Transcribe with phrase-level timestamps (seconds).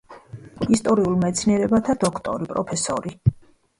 [0.77, 3.15] ისტორიულ მეცნიერებათა დოქტორი, პროფესორი.